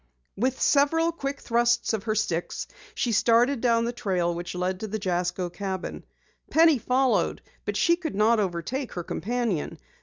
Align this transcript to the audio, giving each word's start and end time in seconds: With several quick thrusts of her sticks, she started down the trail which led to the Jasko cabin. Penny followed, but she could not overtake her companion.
With 0.35 0.59
several 0.59 1.11
quick 1.11 1.39
thrusts 1.41 1.93
of 1.93 2.05
her 2.05 2.15
sticks, 2.15 2.65
she 2.95 3.11
started 3.11 3.61
down 3.61 3.85
the 3.85 3.93
trail 3.93 4.33
which 4.33 4.55
led 4.55 4.79
to 4.79 4.87
the 4.87 4.97
Jasko 4.97 5.51
cabin. 5.51 6.05
Penny 6.49 6.79
followed, 6.79 7.43
but 7.65 7.77
she 7.77 7.95
could 7.95 8.15
not 8.15 8.39
overtake 8.39 8.93
her 8.93 9.03
companion. 9.03 9.77